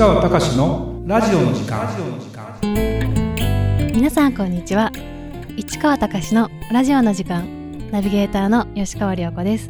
[0.00, 1.86] 川隆のラジオの時間。
[3.92, 4.90] 皆さんこんにちは。
[5.58, 7.90] 市川隆のラジオの時間。
[7.90, 9.68] ナビゲーターの吉川良子です。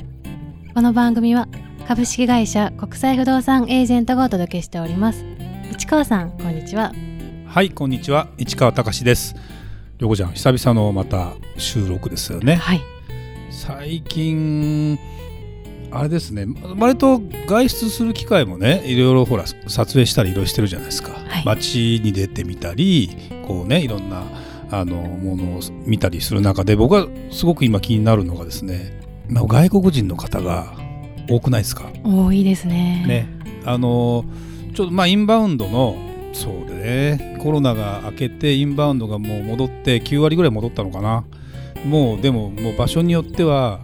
[0.72, 1.48] この番組は
[1.88, 5.25] 株式会社国際不動産エージェントがお届けしております。
[5.72, 6.93] 市川さんこんにちは。
[7.46, 8.29] はいこんにちは。
[8.39, 9.35] 市川隆です。
[9.99, 12.54] 良子ちゃん久々のまた収録ですよね。
[12.54, 12.81] はい。
[13.50, 14.96] 最近
[15.93, 16.46] あれですね。
[16.79, 21.44] 割と外出する機会もねいろいろほら撮影したりいろいろしてるじゃないですか、はい。
[21.44, 23.11] 街に出てみたり
[23.46, 24.22] こうねいろんな
[24.71, 30.72] あのものを見たりする中で僕はすごく今気になるのがですね、まあ、外国人の方が
[31.29, 31.91] 多くないですか？
[32.05, 33.05] 多いですね。
[33.06, 33.27] ね。
[33.64, 34.25] あの
[34.75, 35.97] ちょっとまあインバウンドの
[36.33, 36.75] そうで
[37.19, 41.25] ねコロナが明けてインバウンドがもう戻って9割ぐらい戻ったのかな。
[41.84, 43.80] もうでももう場所によっては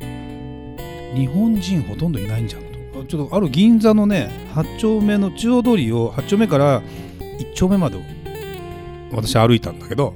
[1.15, 3.05] 日本人ほとんどいないんじゃんと。
[3.05, 8.01] ちょっとある銀座のね8丁目の中央通りを8丁目から1丁目まで
[9.13, 10.15] 私歩いたんだけど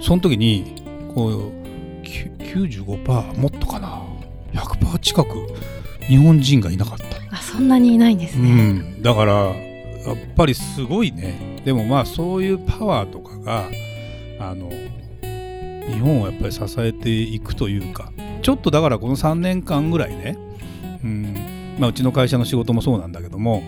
[0.00, 0.82] その時に
[1.14, 4.02] こうきゅ95%もっとかな。
[4.52, 5.30] 100%近く
[6.00, 7.06] 日本人がいなかった。
[7.36, 9.52] あそんなにいないんですうね、ん、だからや
[10.12, 11.62] っぱりすごいね。
[11.64, 13.64] でもまあそういうパワーとかが
[14.38, 14.68] あの
[15.90, 20.36] 日本をやっぱり支えていくというかちょっとだからこの3年間ぐらいね、
[21.02, 23.62] うんまあ、うちの会社の仕事もそうなんだけども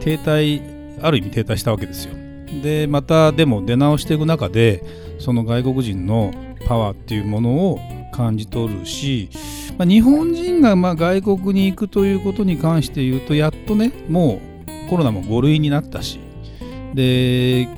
[0.00, 0.60] 停滞
[1.02, 2.14] ある意味停滞したわけですよ。
[2.62, 4.82] でまたでも出直していく中で
[5.18, 6.32] その外国人の
[6.66, 7.78] パワーっていうものを
[8.12, 9.28] 感じ取るし、
[9.76, 14.40] まあ、日本人がま外国に行くということに関して言うとやっとねも
[14.86, 16.20] うコロナも5類になったし
[16.94, 17.68] で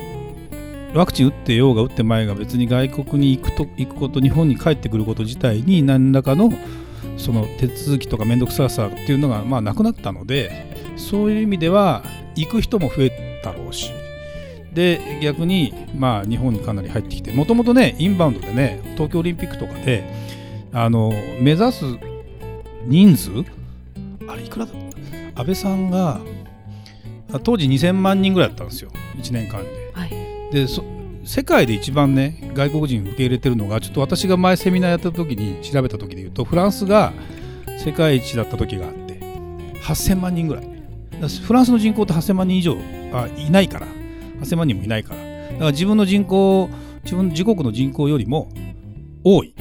[0.94, 6.50] ワクチン打ってようが打ってまいが別に外国に行くと行くこと日本に帰ってくること自体に何らかの
[7.16, 12.02] その手続きとか面倒くささっていうのがまあなくなったのでそういう意味では
[12.36, 13.92] 行く人も増えたろうし。
[14.72, 20.04] で逆にまあ日本にかなり入ってきてもともとねインバウンドでね東京オリンピックとかで
[20.72, 21.84] あの目指す
[22.84, 23.30] 人数
[24.28, 24.74] あれいくらだっ
[25.34, 25.40] た？
[25.40, 26.20] 安倍さんが
[27.42, 28.90] 当時2000万人ぐらいだったんですよ。
[29.16, 29.87] 1年間で。
[30.52, 30.66] で
[31.24, 37.12] 世界で一番ね外国人受け入れてるのがちょっと私が前セミナーやった時に調べた時で言うとフランスが
[37.84, 39.20] 世界一だった時があって
[39.82, 40.68] 8000万人ぐらい。
[41.44, 42.76] フランスの人口って8000万人以上
[43.12, 43.86] あいないから。
[44.40, 45.20] 8000万人もいないから。
[45.20, 46.70] だから自分の人口
[47.02, 48.48] 自分自国の人口よりも
[49.24, 49.54] 多い。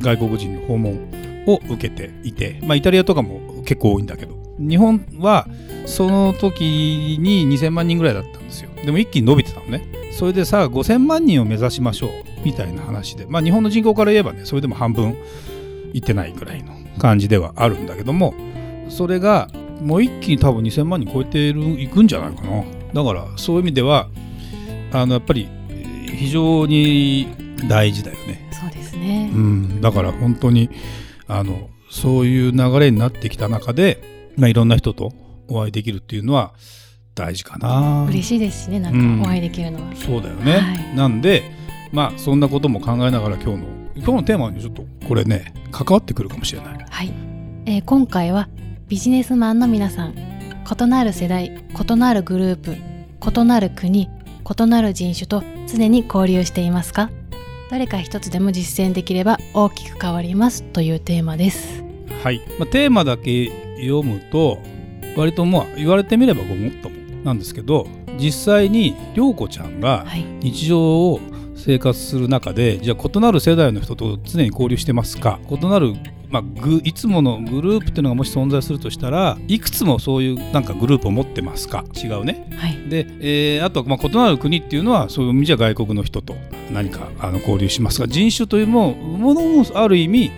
[0.00, 4.34] 外国人の訪問を受けていて、まあ、イタリアとかも結構多いんだけど。
[4.58, 5.46] 日本は
[5.86, 8.70] その時に2000万人ぐらいだったんですよ。
[8.84, 10.03] でも一気に伸びてたのね。
[10.18, 12.10] それでさ5000万人を目指しましょう
[12.44, 13.26] みたいな話で。
[13.28, 15.16] まあ日本の人口から言えばねそれでも半分
[15.92, 18.34] いってないぐらいの感じではあるんだけども
[18.88, 19.48] それが
[19.80, 22.64] もう一気に多分2000万人超えてるいくんじゃないかな。
[22.92, 24.08] だからそういう意味では
[24.92, 27.26] あのやっぱりえー非常に
[27.68, 28.48] 大事だよね。
[28.52, 29.30] そうですね。
[29.34, 30.70] う、ん、だから本当に
[31.26, 35.12] あのそういう流れになってきた中で、まあ、いろんな人と
[35.48, 36.54] お会いできるっていうのは
[37.14, 38.06] 大事かな。
[38.08, 39.16] 嬉しいですしねなうん。
[39.20, 40.96] んかお会いできるのは、そうだよね、はい。
[40.96, 41.42] なんで
[41.92, 43.66] まあそんなことも考えながら今日の
[43.96, 46.86] 今日のテーマにちょっとこれね関わってくるかもしれない。
[46.90, 47.12] はい、
[47.66, 48.48] えー今回は
[48.88, 52.76] ビジネスマンの皆さん異なる世代異なるグループ
[53.40, 54.08] 異なる国
[54.58, 57.10] 異なる人種と常に交流していますか？
[57.70, 61.82] どれか一つでも実践できれば大きく変わりますというテーマです。
[62.22, 62.42] はい。
[62.58, 64.58] まあ、テーマだけ読むと
[65.16, 67.86] 割とまあ言われてみればごもっともなんですけど
[68.18, 70.24] 実際に涼子ちゃんがはい。
[70.40, 70.80] 日常
[71.10, 71.20] を
[71.56, 75.40] 生活する中でじゃあ異なる世代の人と常に交流してますか？
[75.50, 75.94] 異なる、
[76.28, 81.84] まあ、グいつものグループっていうのがもし存在するとしたらいくつもそういうなんかグループを持ってますか？
[81.96, 82.46] 違うね。
[82.58, 82.88] はい。
[82.90, 86.34] で、えーあとはまあ異なる国っていうのはそういう意味じゃ外国の人と
[86.70, 90.30] 何かあの交流しますが人種というもものもある意味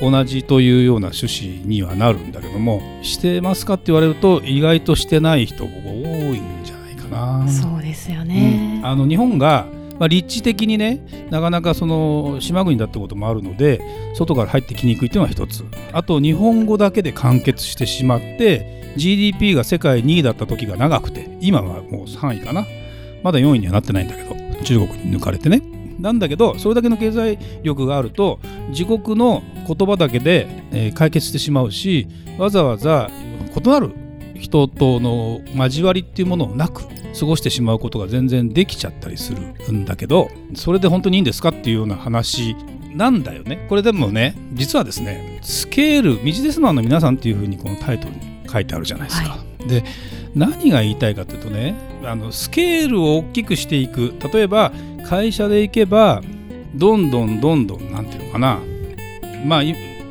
[0.00, 7.48] 同じというような趣旨にはなるんだけどもしてますかって言われると意外としてない人が多いんじゃないかな。
[7.48, 8.86] そうですよね、うん。
[8.86, 9.66] あの日本が、
[9.98, 13.80] まあ、立地的にねなかなかその島国だってこともあるので
[14.14, 15.64] 外から入ってきにくいっていうのが一つ。
[15.92, 22.66] あと日本語だけで完結してしまって GDP が世界2位だった時が長くて今はもう3位かな。
[23.22, 24.34] まだ4位にはなってないんだけど
[24.64, 25.62] 中国に抜かれてね
[26.02, 32.06] なんだけどそれだけの経済力があると自国の言葉だけで、えー解決してしまうし
[32.38, 33.08] わざわざ
[33.56, 33.92] 異なる
[34.34, 36.82] 人との交わりっていうものをなく
[37.18, 39.40] 過ごしてしまうことが全然できちゃったりする
[39.72, 42.56] んだけどそれで本当にいいんですかっていうような話
[42.94, 43.66] なんだよね。
[43.68, 48.20] これでもね実はですねスケールビジネスマンの皆さんっていうふうにこのタイトルに
[48.50, 49.30] 書いてあるじゃないですか。
[49.30, 49.84] はで
[50.34, 51.74] 何が言いたいかというとね
[52.04, 54.14] あのスケールを大きくしていく。
[54.32, 54.72] 例えば
[55.04, 56.22] 会社で行けば
[56.74, 58.58] どんどんどんどんなんていうのかな。
[59.44, 59.62] まあ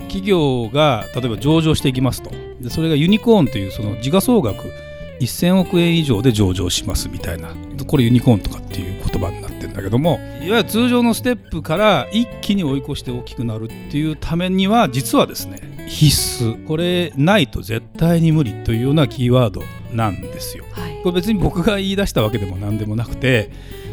[0.04, 2.32] 企業が例えば上場していきますと。
[2.60, 4.72] でそれがユニコーンというその時価総額
[5.20, 7.54] 1000億円以上で上場しますみたいな。
[7.88, 16.66] これユニコーンとかっていう言葉になってるんだけどもいわゆる通常のステップから一気に追い越して大きくなるっていうためには実はですね必須。
[16.68, 19.62] これないと絶対に無理というようなキーワード
[19.94, 20.66] なんですよ。
[20.72, 23.50] はい、これ別に僕が言い出したわけでも何でもなくて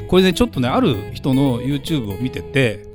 [0.08, 2.88] これねちょっとねある人の YouTube を見てて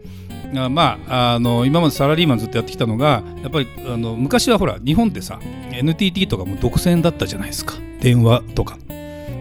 [0.53, 5.39] まあ、あの今までサラリーマンずっとやってきたのがやっぱりあの昔はほら日本ってさ
[5.71, 8.77] NTT とかも独占だったじゃないですか電話とか。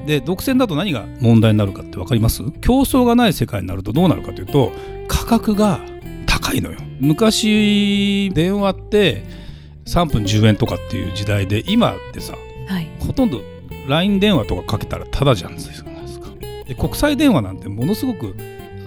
[0.06, 2.42] で独占だと何が問題になるかって分かります？
[2.60, 4.72] 競争がない世界になるとどうなるかというと
[5.06, 5.80] 価格が
[6.26, 6.78] 高いのよ。
[6.98, 9.24] 昔電話って
[9.84, 12.34] 3分10円とかっていう時代で今ってさ、
[12.68, 13.42] はい、ほとんど
[13.86, 15.91] LINE 電話とかかけたらタダじゃんですか
[16.72, 18.34] で国際電話なんてものすごく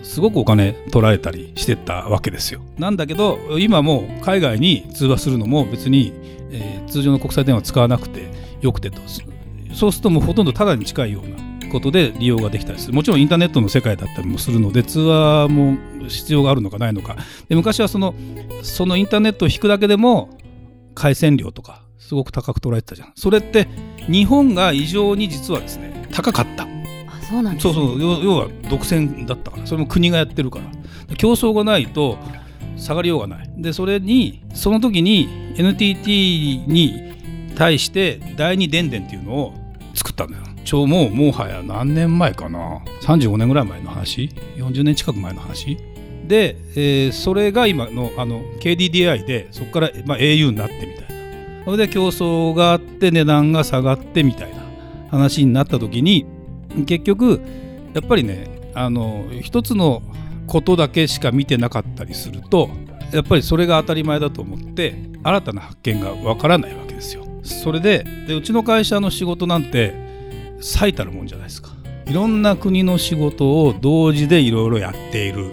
[0.02, 2.62] すごくお金取られたりしてたわけですよ。
[2.78, 6.14] なんだけど今も海外に通話するのも別に、
[6.52, 8.30] えー、通常の国際電話使わなくて
[8.62, 9.02] よくてと。
[9.74, 12.94] そうするともうほとんどタダに近いようなことで利用ができたりする。
[12.94, 15.78] もちろんインターネットの世界だったりもするので通話も
[16.08, 17.18] 必要があるのかないのか。
[17.50, 18.16] で昔はその
[18.64, 20.38] そのインターネットを引くだけでも
[20.94, 23.12] 回線料とかすごく高く取られてたじゃん。
[23.16, 23.68] それって
[24.08, 26.75] 日本が異常に実はですね高かった。
[27.30, 28.02] そうなんです、ね、そうそう。
[28.02, 29.66] 要は独占だったから。
[29.66, 31.16] それも国がやってるから。
[31.16, 32.18] 競争がないと
[32.78, 33.50] 下がりようがない。
[33.58, 39.54] でそれにその時に NTT に対して第二電電っていうのを
[39.94, 42.82] 作ったんだよ超もうもはや何年前かな。
[43.02, 44.30] 35年ぐらい前の話。
[44.58, 45.78] 40年近く前の話。
[46.28, 51.66] で、えー、それが今のあの KDDI でそこから、まあ、au になってみたいな。
[51.66, 54.64] それで競争があって値段が下がってみたいな
[55.10, 56.26] 話になった時に
[56.86, 57.42] 結局
[57.94, 60.02] やっぱりねあの一つの
[60.48, 62.70] ことだけしか見てなかったりすると
[63.12, 67.26] やっぱりそれが当たり前だと思って新たな発見がわからないわけですよ。
[67.44, 69.94] それででうちの会社の仕事なんて
[70.60, 71.72] 最たるもんじゃないですか。
[72.06, 75.52] いろんな国の仕事を同時でいろいろやっている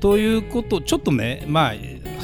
[0.00, 1.74] ということちょっとねまあ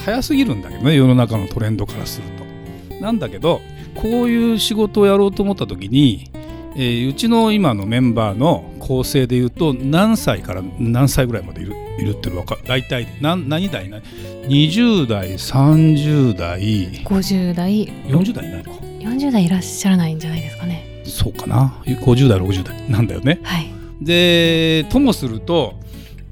[0.04, 3.00] 早すぎるんだけどね世の中のトレンドからすると。
[3.02, 3.60] なんだけど
[3.94, 6.30] こういう仕事をやろうと思った時に
[6.76, 16.60] えー、うちの今のメンバーの構成でいうと何歳から何歳ぐらいまでいるいるっていうのか大体何何代な20代30代。
[17.04, 17.86] 50代。
[18.06, 18.80] 40代いないのか。
[19.00, 21.02] 40代いらっしゃらないんじゃないですかね。
[21.04, 21.82] そうかな。
[21.84, 22.90] 50代60代。
[22.90, 23.70] なんだよね、はい、
[24.00, 25.74] でともすると、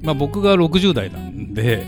[0.01, 1.85] まあ、僕が60代なんで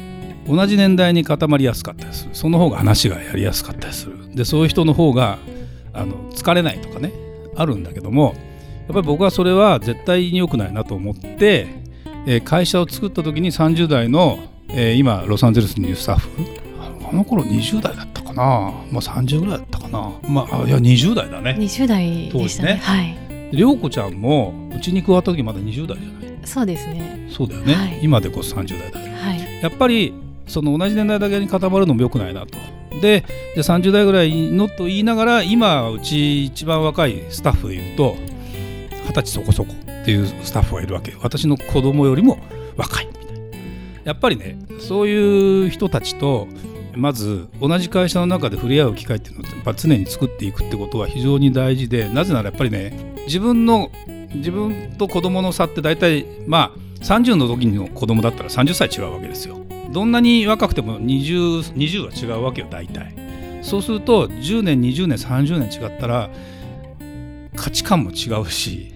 [0.47, 2.31] 同じ年代に固まりやすかったりする。
[2.33, 4.35] その方が話がやりやすかったりする。
[4.35, 5.39] でそういう人の方が
[5.93, 7.11] あの疲れないとかね
[7.55, 8.35] あるんだけども
[8.87, 11.67] やっぱり僕はそれは絶対に良くないなと思って、
[12.25, 14.39] えー、会社を作った時に30代の、
[14.69, 16.29] えー、今ロサンゼルスにいるスタッフ
[17.11, 18.43] あの頃20代だったかな、
[18.91, 20.11] まあ、30ぐらいだったかな。
[20.27, 21.57] まあいや20代だね。
[21.59, 22.73] 20代でしたね。
[22.75, 23.17] ねはい。
[23.51, 26.39] 涼子ちゃんもうちに加わった時まだ20代じゃない。
[26.45, 27.27] そうですね。
[27.29, 30.13] そうだよね、はい、今でこそ30代だけど、はい、やっぱり
[30.47, 32.57] その同じ年代だけに固まるのも良くないなと
[32.99, 33.23] で
[33.55, 38.15] で30代ぐらいのと言いながら今うち一番若いスタッフでいうと
[39.07, 42.39] 二十歳そこそこっていうスタッフがいるわけ私の子供よりも
[42.75, 43.07] 若い。
[43.07, 43.31] みたいな
[44.03, 46.47] やっぱりねそういう人たちと
[46.95, 53.91] まず同じ会社の中で触れ合う機会っていうのをやっぱ常に作っていくってことは非常に大事でなぜならやっぱりね自分の
[54.33, 59.60] 自分と子供の差って大体まあ30の時の子供だったら30歳違うわけですよ。
[59.91, 63.15] どんなに若くても 20, 20は違うわけよ大体。
[63.61, 66.29] そうすると10年20年30年違ったら
[67.55, 68.91] 価値観も違うし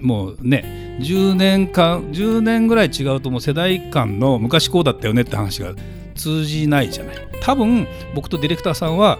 [0.00, 5.74] もうね10年間10年ぐらい違うともう世代間の昔こうだったよねって話が
[6.14, 7.16] 通じないじゃない。
[7.42, 9.18] 多分僕とディレクターさんは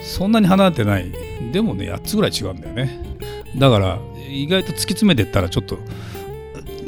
[0.00, 1.10] そんなに離れてない。
[1.52, 3.00] でもね8つぐらい違うんだよね。
[3.56, 3.98] だから
[4.28, 5.78] 意外と突き詰めてったらちょっと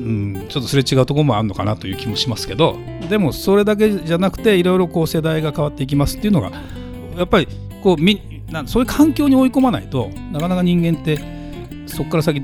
[0.00, 2.76] うん、ちょっとすれ違うところもあるのかなという気もしますけど
[3.09, 6.50] でもそれだけじゃなくていろいろこう世代が変わっていきますっていうのが
[7.16, 7.49] やっぱり
[7.83, 11.19] こうみなそういう環境に追い込まないとなかなか人間って
[11.87, 12.42] そこから先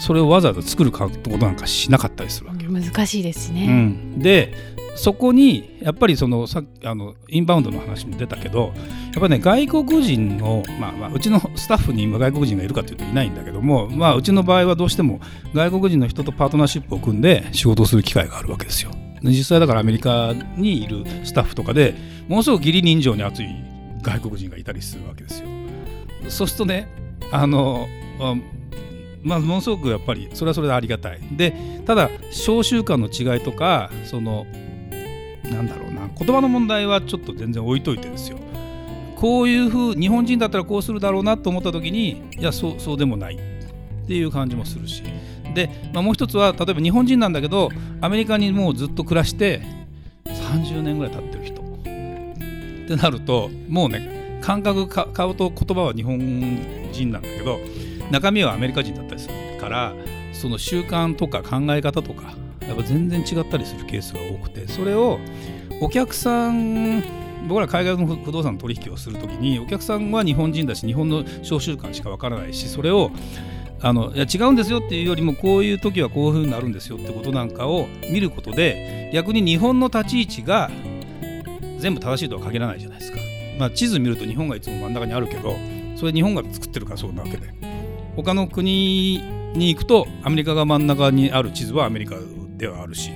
[0.00, 4.52] それをわざわざ作ることなんかしなかったりするわけ難しいですね、うん、で
[4.96, 8.72] そこにやっぱりそのさあのインバウンドの話も出たけど
[9.12, 15.20] やっぱね外国人の、まあ、まあうちのスタッフに今外国人がいるかというといないんだけども、まあ、うちの場合はどうしても
[15.54, 18.90] 外国人の人とパートナーシップを組んで仕事をする機会があるわけですよ。
[19.22, 21.94] 実際だからアメリカにいるスタッフとかで
[22.28, 23.48] ものすごく義理人情に熱い
[24.02, 25.48] 外国人がいたりするわけですよ。
[26.28, 26.88] そうするとね
[27.32, 27.88] あの
[29.22, 34.46] まあ、ものすごくやっぱりそれはそれでありがたいでただ小習慣の違いとかその
[35.50, 36.08] なんだろうな。
[36.18, 38.38] 言葉の問題はちょっと全然置いといてですよ。
[39.16, 43.36] こういうふう日本人だったらこうするだろうなと思った時にいやそうそうでもない。
[43.36, 45.02] っていう感じもするし。
[45.54, 49.62] で、まあ、もう一つは例えば日本人なんだけどアメリカにもうずっと暮らして
[50.26, 51.62] 30年ぐらい経ってる人。
[52.86, 56.18] ってなるともうね感覚か顔と言葉は日本
[56.92, 57.58] 人なんだけど
[58.12, 59.92] 中身はアメリカ人だったりするから
[60.32, 62.34] その習慣とか考え方とか
[62.66, 65.18] やっぱ全然違ったりするケースが多くてそれを
[65.80, 67.02] お客さん
[67.48, 73.10] 僕ら海外の不動産取引をするときにお客さんは日本人だし日本の小習慣しかわからないしそれを
[73.80, 80.70] あのいや違うんですよっていうよりもこういう時はこういうふうになるんですよってことなんかを見ることで逆に日本の立ち位置が
[81.78, 83.18] 全部正しいとは限らないじゃないですか。
[83.58, 85.56] まあ、地図見ると日本がいつも真ん中にあるけど
[85.94, 87.54] それ日本が作ってるからそうなわけで
[88.14, 89.18] 他の国
[89.54, 92.16] に行くとアメリカが真ん中にある地図はアメリカ
[92.56, 93.10] ではあるし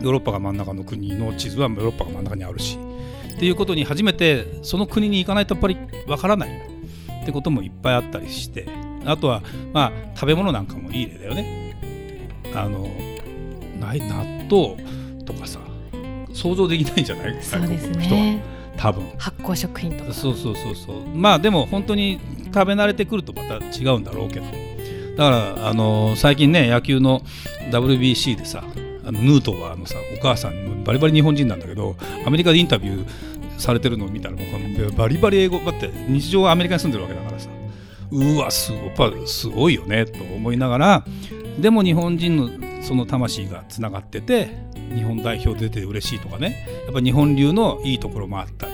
[0.00, 2.78] ヨーロッパが真ん中の国の地図はヨーロッパが真ん中にあるし
[3.34, 6.50] っていうことに初めてその国に行かないとやっぱりわからない。
[7.22, 8.66] ってこともいっぱいあったりして
[9.04, 9.42] あとは
[9.74, 11.76] まあ食べ物なんかもいい例だよね。
[12.54, 12.88] あの
[13.78, 14.76] ない納豆
[15.24, 15.60] とかさ
[16.32, 17.42] 想像できないじゃない？
[17.42, 18.42] そうですね。
[18.78, 19.04] 多分。
[19.18, 20.12] 発酵食品とか。
[20.14, 21.06] そうそうそうそう。
[21.14, 24.46] まあでも本当に食べ慣れてくるとまた違うんだろうけど
[25.18, 27.22] だからあの最近ね野球の
[27.72, 28.62] WBC でさ
[29.04, 37.50] あのヌートバーのさお母さんバリバリ日本人なんだけどアメリカでインタビューされてるのを見たらもうバリバリ英語だって日常はアメリカに住んでるわけだからさ。
[38.12, 41.04] うわすごやっぱすごいよねと思いながら
[41.58, 42.48] でも日本人の
[42.82, 44.48] その魂がつながってて
[44.94, 46.64] 日本代表出て嬉しいとかね。
[46.84, 48.72] やっぱ日本流のいいところもあったり。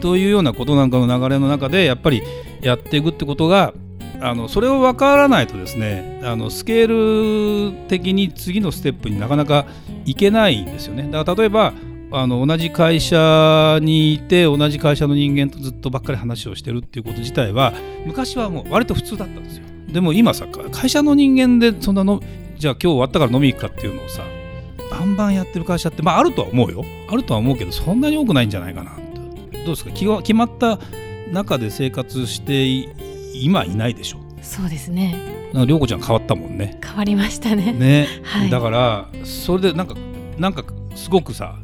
[0.00, 2.22] というようなことなんかの流れの中でやっぱり
[2.60, 3.72] やっていくってことが
[4.20, 9.66] あのそれを分からないとですねあのスケール的に次のステップになかなか
[10.04, 11.08] いけないんですよね。
[11.10, 11.72] だから例えば
[12.12, 17.74] あの同じ会社にいて同じ会社の人間とずっとばっかり話をしてるっていうこと自体は
[18.06, 19.64] 昔はもう割と普通だったんですよ。
[19.88, 22.20] でも今さ会社の人間でそんなの
[22.58, 24.22] じゃあ今日終わったから飲み行くかっていうのをさ
[24.90, 26.84] バンバンやってる会社ってまああるとは思うよ。
[27.10, 28.96] あるとは思うけどそんなに多くないんじゃないかなと
[29.58, 29.90] どうですか？
[29.90, 30.78] 決決まった
[31.32, 32.88] 中で生活してい
[33.42, 34.18] 今いないでしょ。
[34.42, 35.14] そうですね。
[35.52, 36.78] なんかちゃん変わったもんね。
[36.84, 37.72] 変わりましたね。
[37.72, 38.50] ね、 はい。
[38.50, 39.94] だからそれでなんか
[40.38, 40.64] なんか
[40.94, 41.56] すごくさ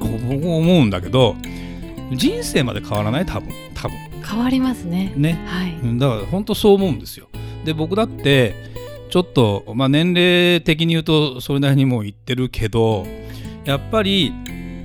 [0.00, 1.36] 僕思うんだけど
[2.12, 3.26] 人生まで変わらない？
[3.26, 3.48] 多分。
[3.74, 3.96] 多分。
[4.28, 5.12] 変わりますね。
[5.16, 5.38] ね。
[5.46, 5.72] はい。
[5.82, 7.28] うんだから本当そう思うんですよ。
[7.64, 8.54] で僕だって
[9.10, 13.06] ちょっと、まあ、年齢的に言うとそれなりにもう言ってるけど
[13.64, 14.32] やっぱり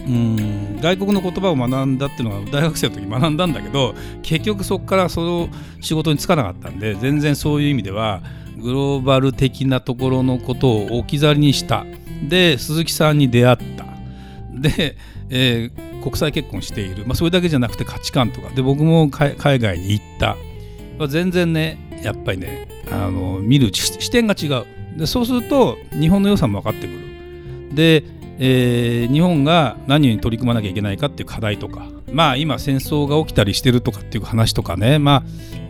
[0.07, 0.79] うん。
[0.81, 5.49] 外国の言葉を学んだっていうのは大学生の時学んだんだけど結局そこからその
[5.81, 8.21] 仕事に就かなかったんで全然そういう意味では
[8.57, 11.85] グローバル的なところのことを置き去りにした。
[12.27, 13.85] で鈴木さんに出会った。
[14.51, 14.97] で、
[15.29, 18.49] えー国際結婚している、まあ、それだけじゃなくて価値観とか。
[18.49, 20.37] で僕も海外に行った、
[20.99, 24.99] まあ、全然ねやっぱりねあの見る視点が違う。
[24.99, 26.99] でそうすると日本の良さも分かってくる。
[27.73, 28.03] で、
[28.39, 35.23] えー日本が何に取り組まなきゃいけないかっていう課題とかまあ今戦争が起きたりしてるとかっていう話とかねま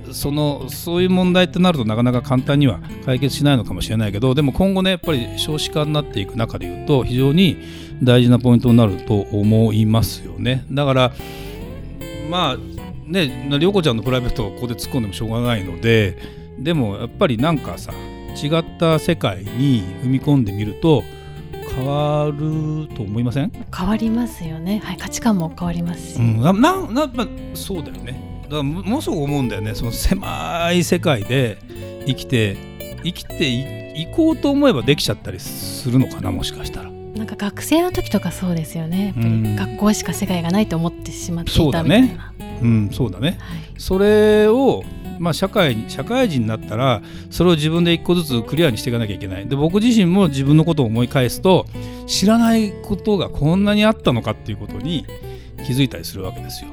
[0.10, 7.58] あそのそういう問題ってなるとなかなか簡単には解決しないのかもしれないけどでも今後ねやっぱり少子化になっていく中で言うと非常に
[8.02, 10.66] 大事なポイントになると思いますよね。
[10.72, 11.14] だから
[12.30, 12.58] まあ
[13.06, 16.18] ね涼子ちゃんのプライベートをここで突っ込んでもしょうがないので
[16.60, 17.94] でもやっぱりなんかさ
[18.42, 21.04] 違った世界に踏み込んでみると
[21.74, 23.52] 変わると思いません？
[23.76, 24.82] 変わりますよね。
[24.84, 27.10] はい価値観も変わりますし、うん、ななな
[27.54, 28.42] そうだよね。
[28.44, 29.76] だからもものすごく思うんだよね。
[29.76, 31.58] その狭い世界で
[32.06, 32.58] 生きて
[33.04, 36.92] 生きていいこうと思えばできちゃったりするのかなもしかしたら。
[36.92, 39.06] なんか学生の時とかそうですよね。
[39.06, 39.44] やっぱうん。
[39.44, 43.38] り学校しか世界がないと思ってしまってそいうただねみたいな、うんそうだね。
[43.40, 44.84] はい、それを
[45.20, 49.48] まあ社会社会人になったらそれを自分で一個ずつクリアにしていかなきゃいけない。
[49.48, 51.66] で僕自身も自分のことを思い返すと
[52.08, 55.06] 知らないことがこんなにあったのかっていうことに
[55.66, 56.70] 気づいたりするわけですよ。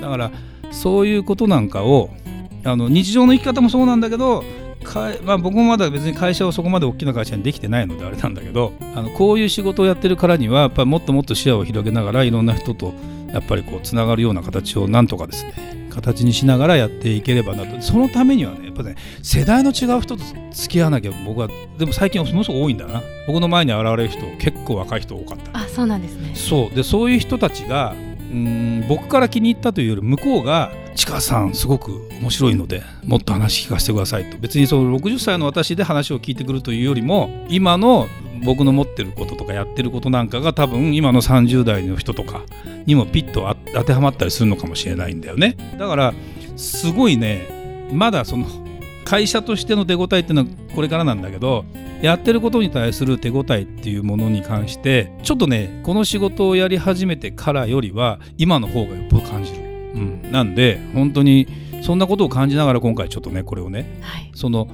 [0.00, 0.30] だから
[0.70, 2.10] そういうことなんかを
[2.64, 4.44] あの日常の生き方もそうなんだけど
[4.86, 12.94] かまあ、僕もまだ別に会社をそこまで大きな会社にできてないのであれなんだけどあのこういう仕事をやってるからにはやっぱりもっともっと視野を広げながらいろんな人と
[13.32, 17.80] やっぱりこうつながるような形をなんとかですね形にしながらやっていければなと。
[17.80, 20.22] そのためにはねやっぱね世代の違う人と
[20.52, 21.48] 付き合わなきゃ僕は
[21.78, 23.02] でも最近はものすごく多いんだな。
[23.26, 25.58] 僕の前に現れる人結構若い人多かった。
[25.58, 26.32] あそうなんですね。
[26.34, 26.74] そう。
[26.74, 34.38] でそういう人たちがうーん僕から気に入ったというより向こうが市川さんすごく面白いのでもっと話聞かせてくださいと。
[34.38, 38.06] 別にその60歳の私で話を聞いてくるというよりも今の
[38.44, 42.42] 僕の持ってることとかやってることなんかが多分今の30代の人とか
[42.84, 45.56] にもピッと当てはまったりするのかもしれないんだよね。
[45.78, 46.14] だから
[46.56, 48.46] すごいねまだその
[49.04, 51.64] 会社としての手応えっていうのはこれからなんだけど
[52.02, 59.62] やってることに対する手応えっていうものに関してちょっとねこの仕事をやり始めてからよりは今の方がよっぽど感じる、う
[59.98, 61.46] ん、なんで本当に
[61.82, 64.68] そんなことを感じながら今回ちょっとねこれをね、はい、その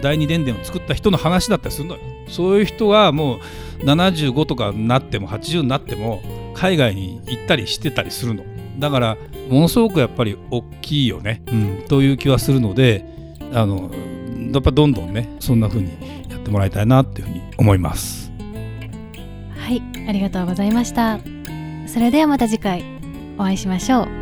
[0.00, 2.00] 第二電電を作った人の話だったりするのよ。
[2.28, 6.22] そういう人はもう75とかになっても80になっても
[6.54, 8.44] 海外に行ったりしてたりするの。
[8.78, 9.16] だから
[9.48, 13.04] ものすごくやっぱり大きいよね、うん、という気はするので
[13.52, 13.90] あの
[14.52, 15.90] やっぱどんどんねそんな風に
[16.30, 18.32] やってもらいたいなっていうふうに思います。
[19.56, 21.18] はいありがとうございました。
[21.86, 22.84] それではまた次回
[23.38, 24.21] お会いしましょう